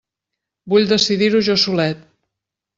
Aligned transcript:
Vull 0.73 0.89
decidir-ho 0.93 1.43
jo 1.51 1.59
solet! 1.67 2.05